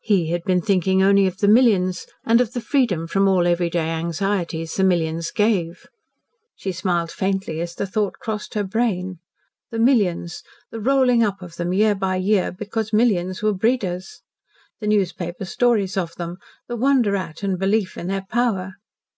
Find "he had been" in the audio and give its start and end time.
0.00-0.62